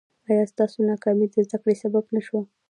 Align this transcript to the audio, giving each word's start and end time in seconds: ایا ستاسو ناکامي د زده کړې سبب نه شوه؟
ایا 0.29 0.43
ستاسو 0.53 0.77
ناکامي 0.89 1.25
د 1.29 1.35
زده 1.47 1.57
کړې 1.61 1.75
سبب 1.83 2.05
نه 2.15 2.21
شوه؟ 2.27 2.41